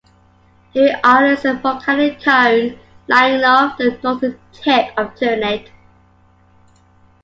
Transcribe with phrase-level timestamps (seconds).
[0.73, 5.69] Hiri island is a volcanic cone lying off the northern tip of Ternate.